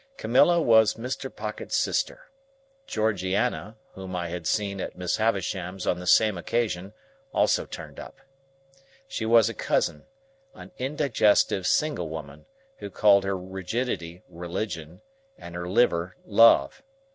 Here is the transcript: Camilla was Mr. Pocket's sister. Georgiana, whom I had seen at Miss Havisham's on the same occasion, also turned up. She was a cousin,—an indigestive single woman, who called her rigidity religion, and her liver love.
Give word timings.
Camilla 0.17 0.59
was 0.59 0.95
Mr. 0.95 1.29
Pocket's 1.29 1.77
sister. 1.77 2.31
Georgiana, 2.87 3.77
whom 3.93 4.15
I 4.15 4.29
had 4.29 4.47
seen 4.47 4.81
at 4.81 4.97
Miss 4.97 5.17
Havisham's 5.17 5.85
on 5.85 5.99
the 5.99 6.07
same 6.07 6.39
occasion, 6.39 6.93
also 7.31 7.67
turned 7.67 7.99
up. 7.99 8.15
She 9.07 9.27
was 9.27 9.47
a 9.47 9.53
cousin,—an 9.53 10.71
indigestive 10.79 11.67
single 11.67 12.09
woman, 12.09 12.47
who 12.79 12.89
called 12.89 13.23
her 13.25 13.37
rigidity 13.37 14.23
religion, 14.27 15.03
and 15.37 15.53
her 15.53 15.69
liver 15.69 16.15
love. 16.25 16.81